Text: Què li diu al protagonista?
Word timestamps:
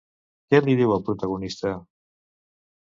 Què 0.53 0.61
li 0.63 0.75
diu 0.79 0.95
al 0.97 1.05
protagonista? 1.11 1.77